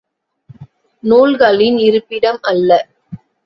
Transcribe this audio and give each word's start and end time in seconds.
நூல்களின் 1.03 1.77
இருப்பிடம் 1.77 2.39
அல்ல. 2.41 2.71